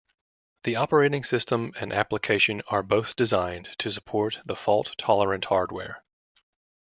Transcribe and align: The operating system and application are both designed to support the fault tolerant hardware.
The 0.63 0.77
operating 0.77 1.23
system 1.23 1.73
and 1.79 1.93
application 1.93 2.63
are 2.69 2.81
both 2.81 3.15
designed 3.15 3.65
to 3.77 3.91
support 3.91 4.39
the 4.43 4.55
fault 4.55 4.95
tolerant 4.97 5.45
hardware. 5.45 6.01